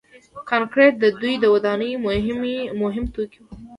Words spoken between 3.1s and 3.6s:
توکي وو.